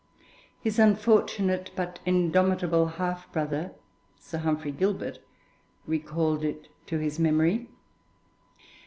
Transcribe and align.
His 0.59 0.79
unfortunate 0.79 1.69
but 1.75 1.99
indomitable 2.07 2.87
half 2.87 3.31
brother, 3.31 3.75
Sir 4.19 4.39
Humphrey 4.39 4.71
Gilbert, 4.71 5.19
recalled 5.85 6.43
it 6.43 6.69
to 6.87 6.97
his 6.97 7.19
memory. 7.19 7.69